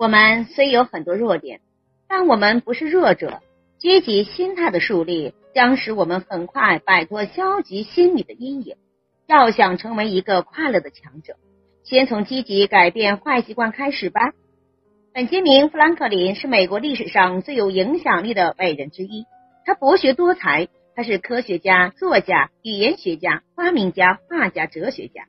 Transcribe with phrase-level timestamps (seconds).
[0.00, 1.60] 我们虽有很多弱点，
[2.08, 3.42] 但我们不是弱者。
[3.78, 8.76] 积极心态的树立将使我们很快摆脱消极心理的阴影。
[9.26, 11.34] 要想成为一个快乐的强者，
[11.84, 14.32] 先从积极改变坏习惯开始吧。
[15.12, 19.26] 本杰明·富兰克林是美国历史上最有影响力的伟人之一。
[19.66, 25.24] 他博学多才，他是科学家、作家、语言学家、发明家、画家、哲学家。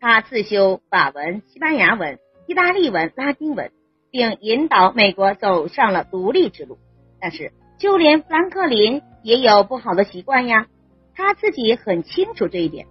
[0.00, 3.70] 他自修法文、西班牙文、意大利文、拉丁文，
[4.10, 6.78] 并引导美国走上了独立之路。
[7.20, 10.66] 但是，就连富兰克林也有不好的习惯呀，
[11.14, 12.86] 他自己很清楚这一点。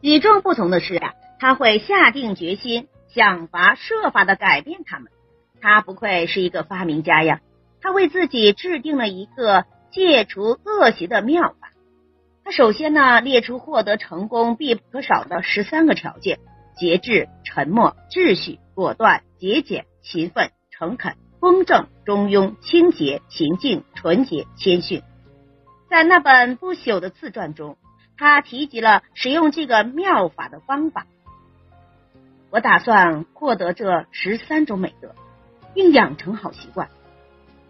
[0.00, 5.12] 与众不同的是啊，他会下定决心，想法设法的改变他们。
[5.60, 7.40] 他不愧是一个发明家呀，
[7.80, 11.72] 他为自己制定了一个戒除恶习的妙法。
[12.44, 16.40] 他首先呢，列出获得成功必不可少的十三个条件：
[16.76, 21.16] 节制、沉默、秩序、果断、节俭、勤奋、诚恳。
[21.40, 25.02] 公正、中庸、清洁、平静、纯洁、谦逊。
[25.90, 27.76] 在那本不朽的自传中，
[28.16, 31.08] 他提及了使用这个妙法的方法。
[32.50, 35.16] 我打算获得这十三种美德，
[35.74, 36.90] 并养成好习惯。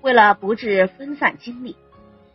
[0.02, 1.74] 为了不致分散精力，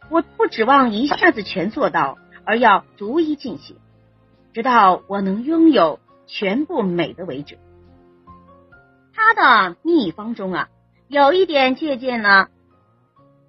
[0.09, 3.77] 我不指望一下子全做到，而要逐一进行，
[4.53, 7.59] 直到我能拥有全部美德为止。
[9.17, 10.69] 他的秘方中啊。
[11.07, 12.49] 有一点借鉴了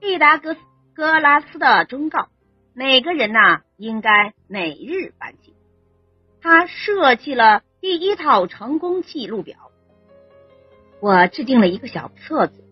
[0.00, 0.56] 毕达哥
[0.94, 2.28] 哥拉斯的忠告：
[2.72, 5.52] 每个人呐，应该每日反省。
[6.40, 9.56] 他设计了第一套成功记录表。
[11.00, 12.64] 我制定了一个小册子，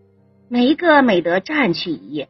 [0.49, 2.29] 每一个美德占去一页，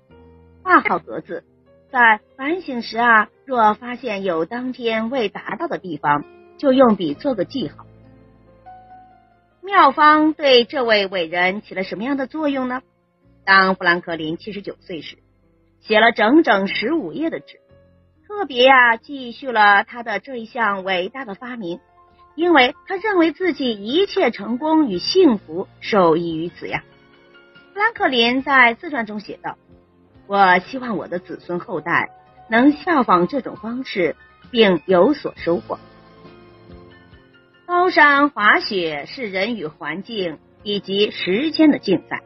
[0.63, 1.45] 画好格子。
[1.93, 6.25] 在反省时啊，若发现有当天未达到的地方，
[6.59, 7.87] 就用笔做个记号。
[9.67, 12.83] 妙方对这位伟人起了什么样的作用呢？
[13.45, 15.17] 当富兰克林七十九岁时，
[15.81, 17.59] 写了整整十五页的纸，
[18.29, 21.81] 特别呀记叙了他的这一项伟大的发明，
[22.37, 26.85] 因为他认为自己一切成功与幸福受益于此呀。
[27.75, 29.59] 富兰克林在自传中写道
[30.29, 32.11] ：“我希望我的子孙后代
[32.49, 34.15] 能效仿这种方式，
[34.53, 35.81] 并有所收获。”
[37.67, 42.23] 高山滑雪是人与环境以及时间的竞赛。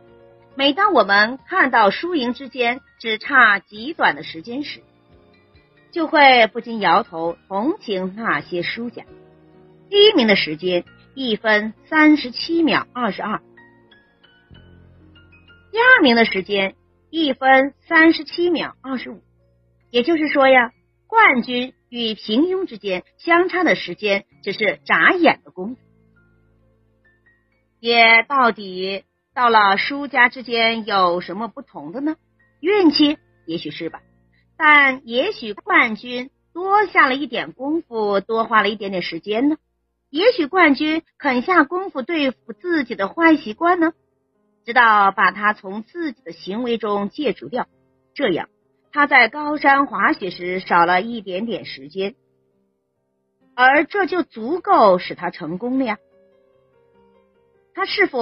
[0.55, 4.83] 每当我们看到输赢之间只差极短的时间时，
[5.93, 9.05] 就会不禁摇头同情那些输家。
[9.89, 10.85] 第一名的时间
[11.15, 13.41] 一分三十七秒二十二，
[15.73, 16.75] 第二名的时间
[17.09, 19.23] 一分三十七秒二十五。
[19.91, 20.73] 也就是说呀，
[21.07, 21.73] 冠军。
[21.91, 25.81] 与平庸之间相差的时间只是眨眼的功夫，
[27.81, 32.17] 也到底到了输家之间有什么不同的呢？
[32.61, 34.01] 运气也许是吧，
[34.57, 39.57] 但也许冠军多下了一点功夫，多花了一点点时间呢。
[40.11, 43.93] 也许冠军肯下功夫对付自己的坏习惯呢，
[44.65, 47.67] 直到把它从自己的行为中戒除掉，
[48.15, 48.49] 这样。
[48.93, 52.15] 他在高山滑雪时少了一点点时间，
[53.55, 55.99] 而这就足够使他成功了呀。
[57.73, 58.21] 他是否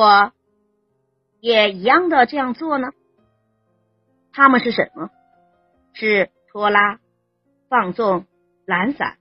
[1.40, 2.90] 也一样的这样做呢？
[4.32, 5.10] 他们是什么？
[5.94, 7.00] 是拖拉、
[7.68, 8.26] 放纵、
[8.66, 9.16] 懒散、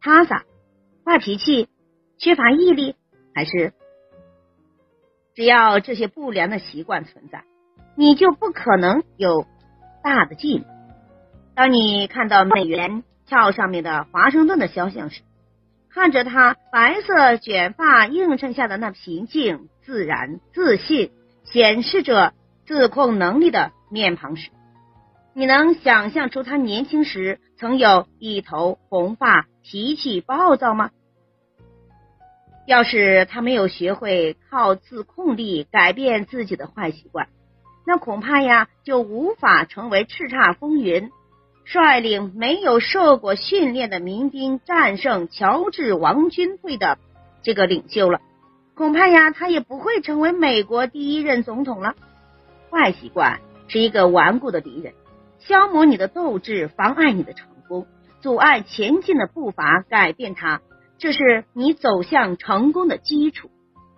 [0.00, 0.44] 哈撒、
[1.04, 1.68] 坏脾气、
[2.16, 2.94] 缺乏毅力，
[3.34, 3.74] 还是
[5.34, 7.44] 只要这些不良的习惯存在，
[7.96, 9.46] 你就不可能有
[10.02, 10.68] 大的进步。
[11.54, 15.20] 当你看到美元票上面的华盛顿的肖像时，
[15.90, 21.10] 看着他白色卷发映衬下的那平静、自然、自信，
[21.44, 22.32] 显示着
[22.64, 24.48] 自控能力的面庞时，
[25.34, 30.90] 你能想象出他年轻时曾有一头红发、脾气暴躁吗？
[32.66, 37.28] 要是他没有学会靠自控力改变自己的坏习惯，
[37.86, 41.10] 那恐怕呀就无法成为叱咤风云。
[41.64, 46.98] 率领没有受过训练的民兵战胜乔治王军队的
[47.42, 48.20] 这个领袖了，
[48.74, 51.94] 恐怕呀，他也不会成为美国第一任总统了。
[52.70, 54.94] 坏习惯是一个顽固的敌人，
[55.38, 57.86] 消磨你的斗志，妨碍你的成功，
[58.20, 60.60] 阻碍前进的步伐，改变它，
[60.98, 63.50] 这是你走向成功的基础。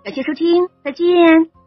[0.05, 1.64] 感谢收听，再见。